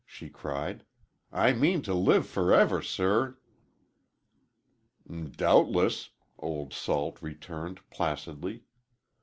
she 0.03 0.29
cried. 0.29 0.83
"I 1.31 1.53
mean 1.53 1.83
to 1.83 1.93
live 1.93 2.25
forever, 2.25 2.81
sir!" 2.81 3.37
"Doubtless," 5.07 6.09
Old 6.39 6.73
Salt 6.73 7.21
returned, 7.21 7.81
placidly. 7.91 8.63